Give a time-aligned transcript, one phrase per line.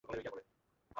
[0.03, 0.59] Lemon কেসটা পাহারা দিচ্ছে।